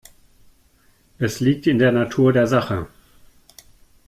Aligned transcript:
Es 1.19 1.41
liegt 1.41 1.67
in 1.67 1.77
der 1.77 1.91
Natur 1.91 2.33
der 2.33 2.47
Sache. 2.47 2.87